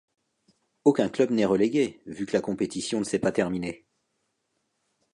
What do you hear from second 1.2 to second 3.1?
n'est relégué vu que la compétition ne